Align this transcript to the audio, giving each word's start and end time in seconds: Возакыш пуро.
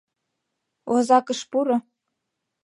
Возакыш 0.91 1.39
пуро. 1.51 1.77